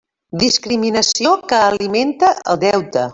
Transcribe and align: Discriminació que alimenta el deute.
Discriminació 0.43 1.33
que 1.51 1.59
alimenta 1.69 2.33
el 2.55 2.59
deute. 2.69 3.05